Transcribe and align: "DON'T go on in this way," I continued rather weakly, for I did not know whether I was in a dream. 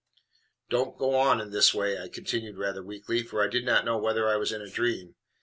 "DON'T 0.71 0.97
go 0.97 1.13
on 1.13 1.39
in 1.39 1.51
this 1.51 1.75
way," 1.75 2.01
I 2.01 2.07
continued 2.07 2.57
rather 2.57 2.81
weakly, 2.81 3.21
for 3.21 3.43
I 3.43 3.47
did 3.47 3.63
not 3.65 3.85
know 3.85 3.99
whether 3.99 4.27
I 4.27 4.35
was 4.35 4.51
in 4.51 4.59
a 4.63 4.67
dream. 4.67 5.13